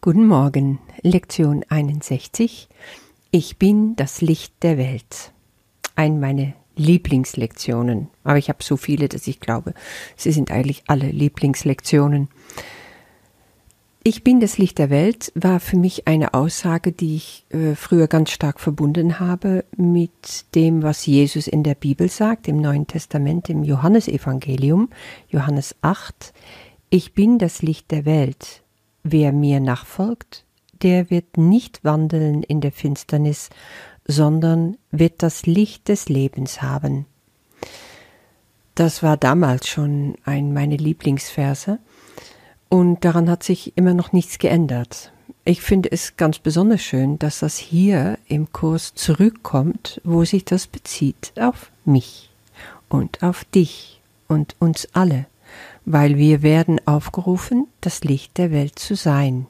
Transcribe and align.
Guten 0.00 0.28
Morgen, 0.28 0.78
Lektion 1.02 1.64
61. 1.68 2.68
Ich 3.32 3.56
bin 3.56 3.96
das 3.96 4.20
Licht 4.20 4.54
der 4.62 4.78
Welt. 4.78 5.32
Eine 5.96 6.14
meiner 6.14 6.52
Lieblingslektionen. 6.76 8.06
Aber 8.22 8.38
ich 8.38 8.48
habe 8.48 8.62
so 8.62 8.76
viele, 8.76 9.08
dass 9.08 9.26
ich 9.26 9.40
glaube, 9.40 9.74
sie 10.14 10.30
sind 10.30 10.52
eigentlich 10.52 10.84
alle 10.86 11.10
Lieblingslektionen. 11.10 12.28
Ich 14.04 14.22
bin 14.22 14.38
das 14.38 14.56
Licht 14.56 14.78
der 14.78 14.88
Welt 14.88 15.32
war 15.34 15.58
für 15.58 15.76
mich 15.76 16.06
eine 16.06 16.32
Aussage, 16.32 16.92
die 16.92 17.16
ich 17.16 17.44
äh, 17.50 17.74
früher 17.74 18.06
ganz 18.06 18.30
stark 18.30 18.60
verbunden 18.60 19.18
habe 19.18 19.64
mit 19.76 20.54
dem, 20.54 20.84
was 20.84 21.06
Jesus 21.06 21.48
in 21.48 21.64
der 21.64 21.74
Bibel 21.74 22.08
sagt, 22.08 22.46
im 22.46 22.60
Neuen 22.60 22.86
Testament, 22.86 23.50
im 23.50 23.64
Johannesevangelium, 23.64 24.90
Johannes 25.28 25.74
8. 25.82 26.32
Ich 26.88 27.14
bin 27.14 27.38
das 27.38 27.62
Licht 27.62 27.90
der 27.90 28.04
Welt. 28.04 28.62
Wer 29.10 29.32
mir 29.32 29.58
nachfolgt, 29.60 30.44
der 30.82 31.08
wird 31.08 31.38
nicht 31.38 31.82
wandeln 31.82 32.42
in 32.42 32.60
der 32.60 32.72
Finsternis, 32.72 33.48
sondern 34.06 34.76
wird 34.90 35.22
das 35.22 35.46
Licht 35.46 35.88
des 35.88 36.10
Lebens 36.10 36.60
haben. 36.60 37.06
Das 38.74 39.02
war 39.02 39.16
damals 39.16 39.66
schon 39.66 40.16
ein 40.26 40.52
meiner 40.52 40.76
Lieblingsverse 40.76 41.78
und 42.68 43.02
daran 43.02 43.30
hat 43.30 43.42
sich 43.42 43.78
immer 43.78 43.94
noch 43.94 44.12
nichts 44.12 44.38
geändert. 44.38 45.10
Ich 45.46 45.62
finde 45.62 45.90
es 45.90 46.18
ganz 46.18 46.38
besonders 46.38 46.82
schön, 46.82 47.18
dass 47.18 47.38
das 47.38 47.56
hier 47.56 48.18
im 48.26 48.52
Kurs 48.52 48.94
zurückkommt, 48.94 50.02
wo 50.04 50.26
sich 50.26 50.44
das 50.44 50.66
bezieht 50.66 51.32
auf 51.40 51.70
mich 51.86 52.28
und 52.90 53.22
auf 53.22 53.46
dich 53.46 54.02
und 54.28 54.54
uns 54.58 54.86
alle 54.92 55.24
weil 55.90 56.18
wir 56.18 56.42
werden 56.42 56.80
aufgerufen, 56.86 57.66
das 57.80 58.04
Licht 58.04 58.36
der 58.36 58.50
Welt 58.50 58.78
zu 58.78 58.94
sein. 58.94 59.46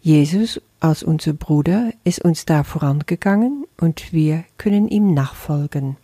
Jesus 0.00 0.60
als 0.78 1.02
unser 1.02 1.32
Bruder 1.32 1.92
ist 2.04 2.24
uns 2.24 2.44
da 2.44 2.62
vorangegangen 2.62 3.64
und 3.80 4.12
wir 4.12 4.44
können 4.56 4.86
ihm 4.86 5.14
nachfolgen. 5.14 5.96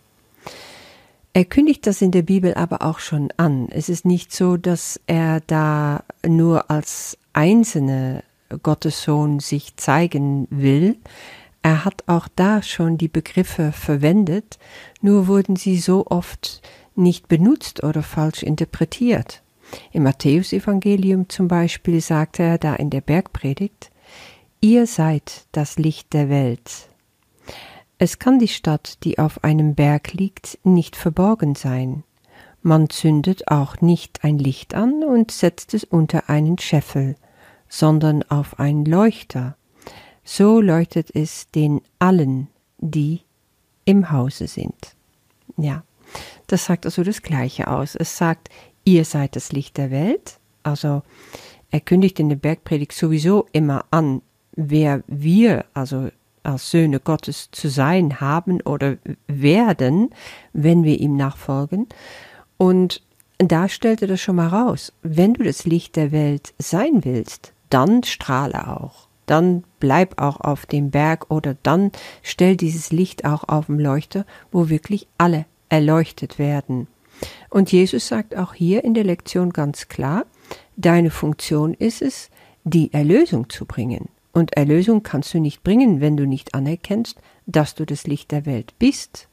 Er 1.31 1.45
kündigt 1.45 1.87
das 1.87 2.01
in 2.01 2.11
der 2.11 2.21
Bibel 2.21 2.53
aber 2.53 2.81
auch 2.81 2.99
schon 2.99 3.29
an. 3.37 3.69
Es 3.69 3.87
ist 3.87 4.05
nicht 4.05 4.33
so, 4.33 4.57
dass 4.57 4.99
er 5.07 5.39
da 5.47 6.03
nur 6.27 6.69
als 6.69 7.17
einzelne 7.31 8.23
Gottessohn 8.61 9.39
sich 9.39 9.77
zeigen 9.77 10.47
will. 10.49 10.97
Er 11.61 11.85
hat 11.85 12.03
auch 12.07 12.27
da 12.35 12.61
schon 12.61 12.97
die 12.97 13.07
Begriffe 13.07 13.71
verwendet, 13.71 14.59
nur 15.01 15.27
wurden 15.27 15.55
sie 15.55 15.77
so 15.77 16.05
oft 16.07 16.61
nicht 16.95 17.27
benutzt 17.27 17.83
oder 17.83 18.03
falsch 18.03 18.43
interpretiert. 18.43 19.41
Im 19.91 20.03
Matthäusevangelium 20.03 21.29
zum 21.29 21.47
Beispiel 21.47 22.01
sagt 22.01 22.39
er 22.39 22.57
da 22.57 22.75
in 22.75 22.89
der 22.89 23.01
Bergpredigt, 23.01 23.91
Ihr 24.61 24.87
seid 24.87 25.45
das 25.51 25.77
Licht 25.77 26.13
der 26.13 26.29
Welt. 26.29 26.87
Es 27.97 28.17
kann 28.17 28.39
die 28.39 28.47
Stadt, 28.47 29.03
die 29.03 29.19
auf 29.19 29.43
einem 29.43 29.75
Berg 29.75 30.13
liegt, 30.13 30.57
nicht 30.63 30.95
verborgen 30.95 31.55
sein. 31.55 32.03
Man 32.61 32.89
zündet 32.89 33.49
auch 33.49 33.81
nicht 33.81 34.23
ein 34.23 34.39
Licht 34.39 34.73
an 34.73 35.03
und 35.03 35.31
setzt 35.31 35.73
es 35.73 35.83
unter 35.83 36.29
einen 36.29 36.57
Scheffel, 36.59 37.15
sondern 37.67 38.23
auf 38.23 38.57
einen 38.57 38.85
Leuchter. 38.85 39.57
So 40.23 40.61
leuchtet 40.61 41.13
es 41.13 41.51
den 41.51 41.81
allen, 41.99 42.47
die 42.77 43.19
im 43.83 44.11
Hause 44.11 44.47
sind. 44.47 44.95
Ja, 45.57 45.83
das 46.47 46.65
sagt 46.65 46.85
also 46.85 47.03
das 47.03 47.21
Gleiche 47.21 47.67
aus. 47.67 47.95
Es 47.95 48.17
sagt, 48.17 48.49
ihr 48.83 49.05
seid 49.05 49.35
das 49.35 49.51
Licht 49.51 49.77
der 49.77 49.91
Welt. 49.91 50.39
Also 50.63 51.03
er 51.71 51.79
kündigt 51.79 52.19
in 52.19 52.29
der 52.29 52.35
Bergpredigt 52.35 52.93
sowieso 52.93 53.47
immer 53.51 53.85
an, 53.91 54.21
wer 54.55 55.03
wir, 55.07 55.65
also 55.73 56.09
als 56.43 56.71
Söhne 56.71 56.99
Gottes 56.99 57.49
zu 57.51 57.69
sein 57.69 58.19
haben 58.19 58.61
oder 58.61 58.97
werden, 59.27 60.09
wenn 60.51 60.83
wir 60.83 60.99
ihm 60.99 61.15
nachfolgen. 61.15 61.87
Und 62.57 63.01
da 63.37 63.67
stellt 63.69 64.01
er 64.01 64.07
das 64.07 64.21
schon 64.21 64.35
mal 64.35 64.47
raus. 64.47 64.93
Wenn 65.01 65.33
du 65.33 65.43
das 65.43 65.65
Licht 65.65 65.95
der 65.95 66.11
Welt 66.11 66.53
sein 66.59 67.03
willst, 67.03 67.53
dann 67.69 68.03
strahle 68.03 68.79
auch. 68.79 69.07
Dann 69.25 69.63
bleib 69.79 70.21
auch 70.21 70.41
auf 70.41 70.65
dem 70.65 70.91
Berg 70.91 71.31
oder 71.31 71.55
dann 71.63 71.91
stell 72.21 72.57
dieses 72.57 72.91
Licht 72.91 73.25
auch 73.25 73.47
auf 73.47 73.67
dem 73.67 73.79
Leuchter, 73.79 74.25
wo 74.51 74.69
wirklich 74.69 75.07
alle 75.17 75.45
erleuchtet 75.73 76.37
werden. 76.37 76.85
Und 77.49 77.71
Jesus 77.71 78.07
sagt 78.07 78.37
auch 78.37 78.53
hier 78.53 78.83
in 78.83 78.93
der 78.93 79.03
Lektion 79.03 79.51
ganz 79.51 79.87
klar, 79.87 80.27
deine 80.75 81.09
Funktion 81.09 81.73
ist 81.73 82.03
es, 82.03 82.29
die 82.63 82.93
Erlösung 82.93 83.49
zu 83.49 83.65
bringen. 83.65 84.09
Und 84.33 84.55
Erlösung 84.55 85.01
kannst 85.01 85.33
du 85.33 85.39
nicht 85.39 85.63
bringen, 85.63 85.99
wenn 85.99 86.15
du 86.15 86.27
nicht 86.27 86.53
anerkennst, 86.53 87.17
dass 87.47 87.73
du 87.73 87.87
das 87.87 88.05
Licht 88.05 88.31
der 88.31 88.45
Welt 88.45 88.75
bist. 88.77 89.27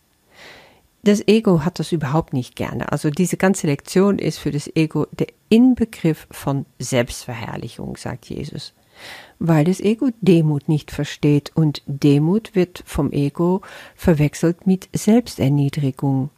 Das 1.03 1.27
Ego 1.29 1.63
hat 1.63 1.79
das 1.79 1.93
überhaupt 1.93 2.33
nicht 2.33 2.57
gerne. 2.57 2.91
Also 2.91 3.11
diese 3.11 3.37
ganze 3.37 3.67
Lektion 3.67 4.19
ist 4.19 4.39
für 4.39 4.51
das 4.51 4.75
Ego 4.75 5.07
der 5.13 5.29
Inbegriff 5.51 6.27
von 6.31 6.65
Selbstverherrlichung, 6.79 7.99
sagt 7.99 8.31
Jesus 8.31 8.73
weil 9.39 9.65
das 9.65 9.81
Ego 9.81 10.11
Demut 10.21 10.69
nicht 10.69 10.91
versteht 10.91 11.53
und 11.55 11.83
Demut 11.87 12.55
wird 12.55 12.83
vom 12.87 13.13
Ego 13.13 13.63
verwechselt 13.97 14.67
mit 14.67 14.89
Selbsterniedrigung. 14.93 16.31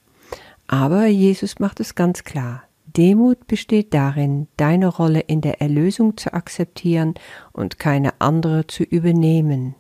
Aber 0.67 1.07
Jesus 1.07 1.59
macht 1.59 1.81
es 1.81 1.95
ganz 1.95 2.25
klar. 2.25 2.63
Demut 2.97 3.47
besteht 3.47 3.95
darin, 3.95 4.49
deine 4.57 4.89
Rolle 4.89 5.21
in 5.21 5.41
der 5.41 5.61
Erlösung 5.61 6.17
zu 6.17 6.33
akzeptieren 6.33 7.15
und 7.53 7.79
keine 7.79 8.21
andere 8.21 8.67
zu 8.67 8.83
übernehmen. 8.83 9.75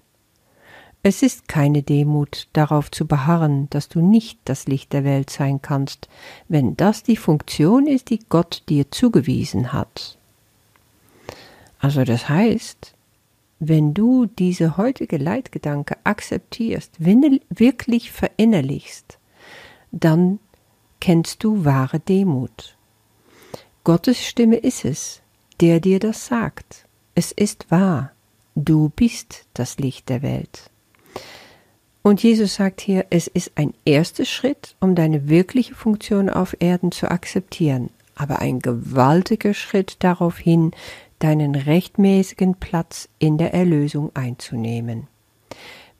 Es 1.04 1.22
ist 1.22 1.48
keine 1.48 1.82
Demut, 1.82 2.48
darauf 2.52 2.90
zu 2.90 3.06
beharren, 3.06 3.68
dass 3.70 3.88
du 3.88 4.00
nicht 4.00 4.38
das 4.44 4.66
Licht 4.66 4.92
der 4.92 5.04
Welt 5.04 5.30
sein 5.30 5.60
kannst, 5.60 6.08
wenn 6.48 6.76
das 6.76 7.02
die 7.02 7.16
Funktion 7.16 7.88
ist, 7.88 8.08
die 8.10 8.20
Gott 8.28 8.62
dir 8.68 8.90
zugewiesen 8.90 9.72
hat. 9.72 10.16
Also 11.82 12.04
das 12.04 12.28
heißt, 12.28 12.94
wenn 13.58 13.92
du 13.92 14.26
diese 14.26 14.76
heutige 14.76 15.16
Leitgedanke 15.18 15.96
akzeptierst, 16.04 16.92
wirklich 16.98 18.12
verinnerlichst, 18.12 19.18
dann 19.90 20.38
kennst 21.00 21.42
du 21.42 21.64
wahre 21.64 21.98
Demut. 21.98 22.76
Gottes 23.82 24.24
Stimme 24.24 24.56
ist 24.56 24.84
es, 24.84 25.22
der 25.60 25.80
dir 25.80 25.98
das 25.98 26.26
sagt. 26.26 26.86
Es 27.16 27.32
ist 27.32 27.70
wahr, 27.72 28.12
du 28.54 28.90
bist 28.94 29.44
das 29.52 29.78
Licht 29.78 30.08
der 30.08 30.22
Welt. 30.22 30.70
Und 32.02 32.22
Jesus 32.22 32.54
sagt 32.54 32.80
hier, 32.80 33.06
es 33.10 33.26
ist 33.26 33.52
ein 33.56 33.74
erster 33.84 34.24
Schritt, 34.24 34.76
um 34.78 34.94
deine 34.94 35.28
wirkliche 35.28 35.74
Funktion 35.74 36.30
auf 36.30 36.56
Erden 36.60 36.92
zu 36.92 37.10
akzeptieren, 37.10 37.90
aber 38.14 38.38
ein 38.38 38.60
gewaltiger 38.60 39.52
Schritt 39.52 39.96
darauf 39.98 40.38
hin, 40.38 40.70
deinen 41.22 41.54
rechtmäßigen 41.54 42.56
Platz 42.56 43.08
in 43.18 43.38
der 43.38 43.54
Erlösung 43.54 44.10
einzunehmen. 44.14 45.06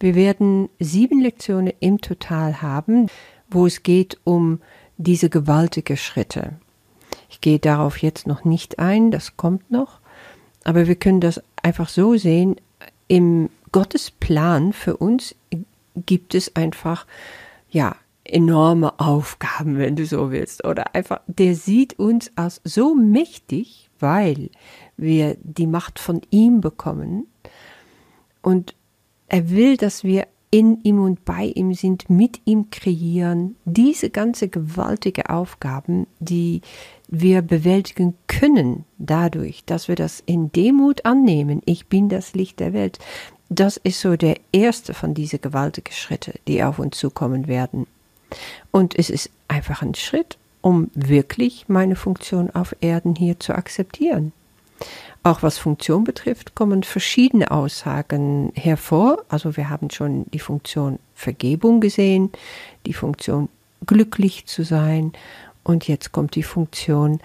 Wir 0.01 0.15
werden 0.15 0.69
sieben 0.81 1.21
Lektionen 1.21 1.73
im 1.79 2.01
Total 2.01 2.61
haben, 2.61 3.07
wo 3.49 3.67
es 3.67 3.83
geht 3.83 4.19
um 4.25 4.61
diese 4.97 5.31
gewaltige 5.31 5.97
Schritte. 5.97 6.55
Ich 7.31 7.41
gehe 7.41 7.59
darauf 7.59 7.99
jetzt 7.99 8.27
noch 8.27 8.45
nicht 8.45 8.79
ein, 8.79 9.11
das 9.11 9.37
kommt 9.37 9.71
noch, 9.71 10.01
aber 10.65 10.87
wir 10.87 10.97
können 10.97 11.21
das 11.21 11.41
einfach 11.63 11.89
so 11.89 12.17
sehen, 12.17 12.57
im 13.09 13.49
Gottes 13.71 14.11
Plan 14.11 14.73
für 14.73 14.97
uns 14.97 15.35
gibt 15.95 16.35
es 16.35 16.57
einfach, 16.57 17.07
ja, 17.71 17.97
enorme 18.25 18.99
Aufgaben, 19.01 19.79
wenn 19.79 19.97
du 19.97 20.07
so 20.07 20.31
willst, 20.31 20.65
oder 20.65 20.95
einfach, 20.95 21.21
der 21.27 21.55
sieht 21.55 21.99
uns 21.99 22.31
als 22.37 22.61
so 22.65 22.95
mächtig, 22.95 23.91
weil 23.99 24.51
wir 24.97 25.37
die 25.43 25.67
Macht 25.67 25.99
von 25.99 26.21
ihm 26.31 26.61
bekommen. 26.61 27.27
Und 28.43 28.75
er 29.29 29.51
will, 29.51 29.77
dass 29.77 30.05
wir 30.05 30.27
in 30.51 30.83
ihm 30.83 31.03
und 31.03 31.25
bei 31.25 31.47
ihm 31.47 31.73
sind, 31.73 32.11
mit 32.11 32.43
ihm 32.45 32.69
kreieren, 32.71 33.57
diese 33.65 34.11
ganze 34.11 34.49
gewaltige 34.49 35.31
Aufgaben, 35.31 36.07
die 36.21 36.61
wir 37.09 37.41
bewältigen 37.41 38.15
können, 38.27 38.85
dadurch, 38.99 39.65
dass 39.65 39.89
wir 39.89 39.97
das 39.97 40.23
in 40.27 40.53
Demut 40.53 41.07
annehmen. 41.07 41.63
Ich 41.65 41.87
bin 41.87 42.11
das 42.11 42.35
Licht 42.35 42.61
der 42.61 42.75
Welt. 42.75 42.99
Das 43.49 43.79
ist 43.79 44.01
so 44.01 44.17
der 44.17 44.37
erste 44.53 44.93
von 44.93 45.15
diesen 45.15 45.41
gewaltigen 45.41 45.93
Schritte, 45.93 46.35
die 46.47 46.63
auf 46.63 46.79
uns 46.79 46.99
zukommen 46.99 47.47
werden. 47.47 47.87
Und 48.71 48.99
es 48.99 49.11
ist 49.11 49.31
einfach 49.49 49.83
ein 49.83 49.95
Schritt, 49.95 50.39
um 50.61 50.91
wirklich 50.95 51.69
meine 51.69 51.97
Funktion 51.97 52.51
auf 52.51 52.75
Erden 52.81 53.15
hier 53.15 53.39
zu 53.41 53.55
akzeptieren. 53.55 54.33
Auch 55.25 55.43
was 55.43 55.59
Funktion 55.59 56.03
betrifft, 56.03 56.55
kommen 56.57 56.83
verschiedene 56.83 57.51
Aussagen 57.53 58.53
hervor. 58.55 59.23
Also 59.29 59.57
wir 59.57 59.71
haben 59.71 59.91
schon 59.91 60.27
die 60.33 60.41
Funktion 60.41 60.99
Vergebung 61.15 61.81
gesehen, 61.81 62.31
die 62.87 62.95
Funktion 62.95 63.49
glücklich 63.87 64.47
zu 64.47 64.65
sein 64.65 65.13
und 65.63 65.87
jetzt 65.87 66.11
kommt 66.11 66.35
die 66.35 66.43
Funktion 66.43 67.21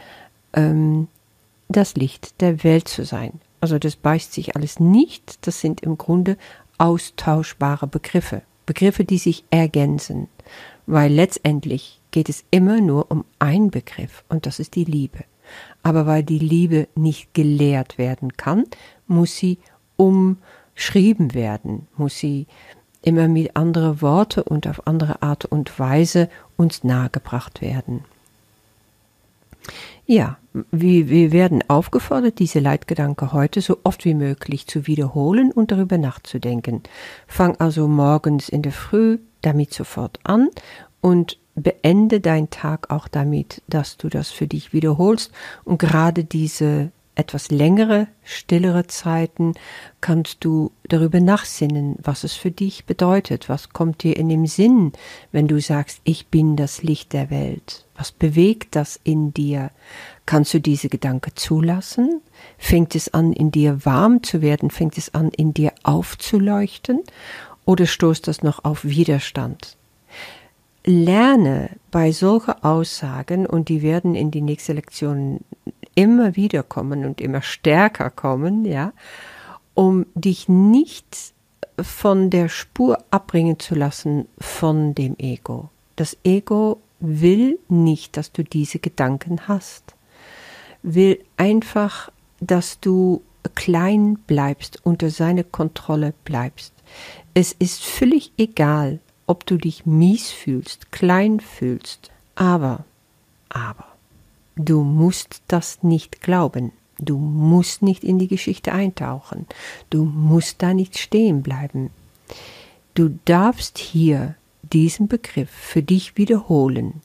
ähm, 0.54 1.08
das 1.70 1.96
Licht 1.96 2.40
der 2.42 2.64
Welt 2.64 2.88
zu 2.88 3.04
sein. 3.04 3.42
Also 3.62 3.80
das 3.80 3.96
beißt 3.96 4.34
sich 4.34 4.56
alles 4.56 4.80
nicht. 4.80 5.48
Das 5.48 5.60
sind 5.60 5.82
im 5.82 5.98
Grunde 5.98 6.38
austauschbare 6.78 7.88
Begriffe. 7.88 8.44
Begriffe, 8.68 9.04
die 9.04 9.18
sich 9.18 9.44
ergänzen. 9.50 10.28
Weil 10.86 11.12
letztendlich 11.12 12.00
geht 12.12 12.30
es 12.30 12.46
immer 12.52 12.80
nur 12.80 13.10
um 13.10 13.26
einen 13.40 13.72
Begriff 13.72 14.24
und 14.30 14.46
das 14.46 14.60
ist 14.60 14.76
die 14.76 14.84
Liebe. 14.84 15.24
Aber 15.82 16.06
weil 16.06 16.24
die 16.24 16.40
Liebe 16.40 16.88
nicht 16.94 17.34
gelehrt 17.34 17.98
werden 17.98 18.38
kann, 18.38 18.66
muss 19.08 19.36
sie 19.36 19.58
umschrieben 19.96 21.34
werden, 21.34 21.88
muss 21.98 22.20
sie 22.20 22.46
immer 23.02 23.28
mit 23.28 23.56
anderen 23.56 24.02
Worte 24.02 24.44
und 24.44 24.68
auf 24.68 24.86
andere 24.86 25.22
Art 25.22 25.46
und 25.46 25.80
Weise 25.80 26.30
uns 26.58 26.84
nahegebracht 26.84 27.62
werden. 27.62 28.04
Ja, 30.10 30.38
wir, 30.72 31.10
wir 31.10 31.34
werden 31.34 31.66
aufgefordert, 31.68 32.40
diese 32.40 32.62
Leitgedanke 32.62 33.34
heute 33.34 33.60
so 33.60 33.80
oft 33.84 34.06
wie 34.06 34.14
möglich 34.14 34.66
zu 34.66 34.88
wiederholen 34.88 35.52
und 35.52 35.70
darüber 35.70 35.98
nachzudenken. 35.98 36.82
Fang 37.28 37.58
also 37.58 37.90
morgens 37.90 38.48
in 38.48 38.62
der 38.62 38.72
Früh 38.72 39.20
damit 39.42 39.74
sofort 39.74 40.18
an 40.24 40.48
und 41.02 41.38
beende 41.56 42.22
deinen 42.22 42.50
Tag 42.50 42.90
auch 42.90 43.10
damit, 43.10 43.62
dass 43.68 43.98
du 43.98 44.08
das 44.08 44.32
für 44.32 44.48
dich 44.48 44.72
wiederholst 44.72 45.34
und 45.66 45.78
gerade 45.78 46.24
diese 46.24 46.94
etwas 47.16 47.52
längere, 47.52 48.08
stillere 48.24 48.88
Zeiten 48.88 49.56
kannst 50.00 50.46
du 50.46 50.72
darüber 50.88 51.20
nachsinnen, 51.20 51.98
was 52.02 52.24
es 52.24 52.34
für 52.34 52.52
dich 52.52 52.86
bedeutet. 52.86 53.50
Was 53.50 53.70
kommt 53.70 54.04
dir 54.04 54.16
in 54.16 54.30
den 54.30 54.46
Sinn, 54.46 54.94
wenn 55.34 55.50
du 55.50 55.60
sagst, 55.60 56.00
ich 56.06 56.28
bin 56.28 56.56
das 56.56 56.84
Licht 56.84 57.12
der 57.12 57.30
Welt? 57.30 57.87
Was 57.98 58.12
bewegt 58.12 58.76
das 58.76 59.00
in 59.04 59.34
dir? 59.34 59.72
Kannst 60.26 60.54
du 60.54 60.62
diese 60.62 60.88
Gedanke 60.88 61.34
zulassen? 61.34 62.22
Fängt 62.58 62.96
es 62.96 63.14
an, 63.14 63.34
in 63.34 63.52
dir 63.52 63.86
warm 63.86 64.22
zu 64.22 64.42
werden? 64.42 64.70
Fängt 64.70 64.98
es 64.98 65.14
an, 65.16 65.30
in 65.30 65.54
dir 65.54 65.74
aufzuleuchten? 65.84 67.02
Oder 67.66 67.88
stoßt 67.88 68.28
das 68.28 68.44
noch 68.44 68.64
auf 68.64 68.86
Widerstand? 68.86 69.78
Lerne 70.86 71.72
bei 71.92 72.12
solchen 72.12 72.64
Aussagen, 72.64 73.46
und 73.46 73.68
die 73.68 73.82
werden 73.82 74.16
in 74.16 74.32
die 74.32 74.42
nächste 74.42 74.74
Lektion 74.74 75.42
immer 75.96 76.36
wieder 76.36 76.64
kommen 76.64 77.04
und 77.04 77.20
immer 77.20 77.42
stärker 77.42 78.10
kommen, 78.10 78.64
ja, 78.64 78.94
um 79.74 80.06
dich 80.14 80.48
nicht 80.48 81.34
von 81.82 82.30
der 82.30 82.48
Spur 82.48 83.00
abbringen 83.12 83.60
zu 83.60 83.76
lassen 83.76 84.28
von 84.40 84.96
dem 84.96 85.18
Ego. 85.18 85.70
Das 85.96 86.16
Ego 86.24 86.80
will 87.00 87.60
nicht, 87.70 88.18
dass 88.18 88.32
du 88.32 88.44
diese 88.44 88.80
Gedanken 88.80 89.48
hast, 89.48 89.96
will 90.84 91.24
einfach, 91.38 92.12
dass 92.40 92.80
du 92.80 93.22
klein 93.56 94.20
bleibst, 94.28 94.86
unter 94.86 95.10
seine 95.10 95.44
Kontrolle 95.44 96.14
bleibst. 96.26 96.74
Es 97.34 97.54
ist 97.54 97.84
völlig 97.84 98.32
egal, 98.38 99.00
ob 99.26 99.46
du 99.46 99.58
dich 99.58 99.86
mies 99.86 100.32
fühlst, 100.32 100.92
klein 100.92 101.40
fühlst, 101.40 102.12
aber, 102.36 102.86
aber, 103.50 103.98
Du 104.58 104.82
musst 104.82 105.44
das 105.48 105.84
nicht 105.84 106.22
glauben. 106.22 106.72
Du 106.98 107.20
musst 107.20 107.84
nicht 107.84 108.04
in 108.04 108.18
die 108.18 108.28
Geschichte 108.28 108.72
eintauchen. 108.72 109.46
Du 109.92 110.04
musst 110.04 110.64
da 110.64 110.74
nicht 110.74 110.98
stehen 110.98 111.44
bleiben. 111.44 111.92
Du 112.96 113.20
darfst 113.26 113.78
hier 113.78 114.34
diesen 114.70 115.08
Begriff 115.08 115.50
für 115.50 115.84
dich 115.84 116.18
wiederholen 116.18 117.02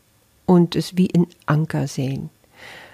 und 0.47 0.77
es 0.77 0.97
wie 0.97 1.13
ein 1.15 1.27
Anker 1.47 1.89
sehen. 1.89 2.31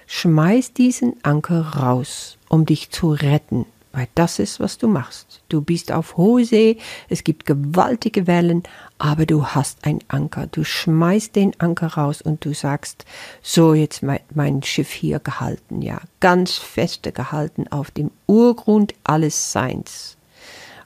Schmeiß 0.06 0.73
diesen 0.73 1.15
Anker 1.23 1.61
raus, 1.61 2.38
um 2.49 2.65
dich 2.65 2.91
zu 2.91 3.12
retten 3.12 3.67
weil 3.93 4.09
das 4.15 4.38
ist, 4.38 4.61
was 4.61 4.79
du 4.79 4.87
machst. 4.87 5.43
Du 5.49 5.61
bist 5.61 5.91
auf 5.91 6.17
hohe 6.17 6.44
See, 6.44 6.79
es 7.09 7.25
gibt 7.25 7.47
gewaltige 7.47 8.26
Wellen, 8.29 8.62
aber 8.99 9.26
du 9.26 9.44
hast 9.44 9.85
einen 9.85 10.05
Anker. 10.09 10.47
Du 10.47 10.62
schmeißt 10.62 11.35
den 11.35 11.59
Anker 11.59 11.88
raus 11.88 12.20
und 12.23 12.44
du 12.44 12.55
sagst, 12.55 13.06
so 13.43 13.75
jetzt 13.75 14.03
mein, 14.03 14.20
mein 14.32 14.62
Schiff 14.62 14.93
hier 14.93 15.19
gehalten, 15.19 15.82
ja, 15.82 16.00
ganz 16.20 16.53
feste 16.53 17.12
gehalten 17.12 17.67
auf 17.69 17.91
dem 17.91 18.11
Urgrund 18.26 18.94
alles 19.05 19.53
Seins, 19.53 20.17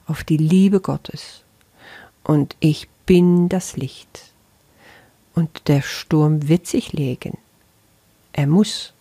auf 0.07 0.23
die 0.23 0.37
Liebe 0.37 0.79
Gottes. 0.79 1.43
Und 2.23 2.55
ich 2.61 2.87
bin 3.05 3.49
das 3.49 3.77
Licht. 3.77 4.31
Und 5.35 5.67
der 5.67 5.81
Sturm 5.81 6.47
wird 6.47 6.67
sich 6.67 6.93
legen. 6.93 7.37
Er 8.33 8.47
muss 8.47 8.93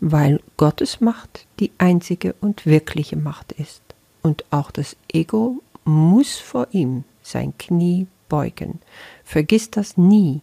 weil 0.00 0.40
Gottes 0.56 1.00
Macht 1.00 1.46
die 1.58 1.72
einzige 1.78 2.34
und 2.40 2.66
wirkliche 2.66 3.16
Macht 3.16 3.52
ist. 3.52 3.82
Und 4.22 4.44
auch 4.50 4.70
das 4.70 4.96
Ego 5.12 5.62
muss 5.84 6.36
vor 6.36 6.68
ihm 6.72 7.04
sein 7.22 7.56
Knie 7.58 8.06
beugen. 8.28 8.80
Vergiss 9.24 9.70
das 9.70 9.96
nie. 9.96 10.40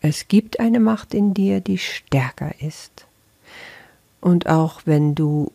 Es 0.00 0.28
gibt 0.28 0.60
eine 0.60 0.80
Macht 0.80 1.14
in 1.14 1.34
dir, 1.34 1.60
die 1.60 1.78
stärker 1.78 2.52
ist. 2.60 3.06
Und 4.20 4.48
auch 4.48 4.82
wenn 4.84 5.14
du 5.14 5.52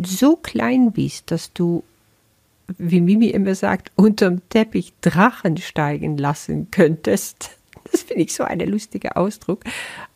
so 0.00 0.36
klein 0.36 0.92
bist, 0.92 1.30
dass 1.30 1.52
du, 1.52 1.82
wie 2.76 3.00
Mimi 3.00 3.28
immer 3.28 3.54
sagt, 3.54 3.92
unterm 3.96 4.42
Teppich 4.50 4.92
Drachen 5.00 5.56
steigen 5.56 6.18
lassen 6.18 6.70
könntest. 6.70 7.58
Das 7.90 8.02
finde 8.02 8.24
ich 8.24 8.34
so 8.34 8.44
ein 8.44 8.60
lustiger 8.60 9.16
Ausdruck. 9.16 9.64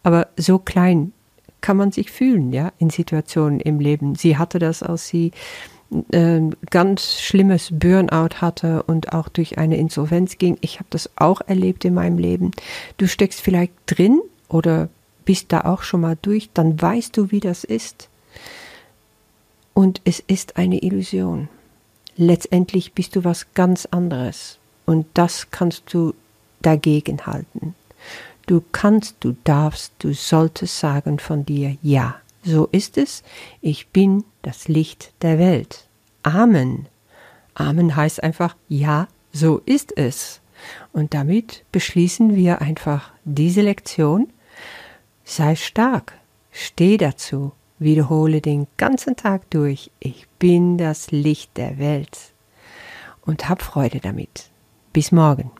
Aber 0.02 0.28
so 0.36 0.58
klein 0.58 1.12
kann 1.62 1.76
man 1.76 1.92
sich 1.92 2.10
fühlen, 2.10 2.52
ja, 2.52 2.72
in 2.78 2.90
Situationen 2.90 3.60
im 3.60 3.80
Leben. 3.80 4.14
Sie 4.14 4.36
hatte 4.36 4.58
das, 4.58 4.82
als 4.82 5.08
sie 5.08 5.30
äh, 6.10 6.40
ganz 6.70 7.20
schlimmes 7.20 7.70
Burnout 7.72 8.40
hatte 8.40 8.82
und 8.82 9.12
auch 9.12 9.28
durch 9.28 9.58
eine 9.58 9.76
Insolvenz 9.78 10.38
ging. 10.38 10.58
Ich 10.60 10.80
habe 10.80 10.88
das 10.90 11.10
auch 11.16 11.40
erlebt 11.46 11.84
in 11.84 11.94
meinem 11.94 12.18
Leben. 12.18 12.50
Du 12.98 13.06
steckst 13.06 13.40
vielleicht 13.40 13.72
drin 13.86 14.20
oder 14.48 14.88
bist 15.24 15.52
da 15.52 15.62
auch 15.62 15.82
schon 15.82 16.00
mal 16.00 16.18
durch, 16.20 16.50
dann 16.52 16.80
weißt 16.80 17.16
du, 17.16 17.30
wie 17.30 17.40
das 17.40 17.64
ist. 17.64 18.08
Und 19.72 20.00
es 20.04 20.20
ist 20.20 20.56
eine 20.56 20.82
Illusion. 20.82 21.48
Letztendlich 22.16 22.92
bist 22.92 23.16
du 23.16 23.24
was 23.24 23.46
ganz 23.54 23.86
anderes. 23.86 24.58
Und 24.86 25.06
das 25.14 25.50
kannst 25.50 25.94
du 25.94 26.14
dagegen 26.60 27.26
halten. 27.26 27.74
Du 28.46 28.62
kannst, 28.72 29.16
du 29.20 29.36
darfst, 29.44 29.92
du 30.00 30.12
solltest 30.12 30.78
sagen 30.78 31.18
von 31.18 31.46
dir, 31.46 31.76
ja, 31.82 32.16
so 32.44 32.68
ist 32.72 32.98
es, 32.98 33.22
ich 33.60 33.88
bin 33.88 34.24
das 34.42 34.66
Licht 34.68 35.12
der 35.22 35.38
Welt. 35.38 35.86
Amen. 36.24 36.86
Amen 37.54 37.94
heißt 37.94 38.22
einfach, 38.22 38.56
ja, 38.68 39.06
so 39.32 39.62
ist 39.64 39.96
es. 39.96 40.40
Und 40.92 41.14
damit 41.14 41.64
beschließen 41.72 42.34
wir 42.34 42.60
einfach 42.60 43.10
diese 43.24 43.62
Lektion. 43.62 44.28
Sei 45.24 45.54
stark, 45.54 46.14
steh 46.50 46.96
dazu, 46.96 47.52
wiederhole 47.82 48.40
den 48.40 48.66
ganzen 48.76 49.16
Tag 49.16 49.48
durch, 49.50 49.90
ich 50.00 50.26
bin 50.38 50.78
das 50.78 51.10
Licht 51.10 51.56
der 51.56 51.78
Welt. 51.78 52.32
Und 53.24 53.48
hab 53.48 53.62
Freude 53.62 54.00
damit. 54.00 54.50
Bis 54.92 55.12
morgen. 55.12 55.52